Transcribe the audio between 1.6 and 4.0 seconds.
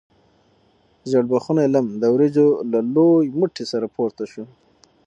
لم د وریجو له لوی موټي سره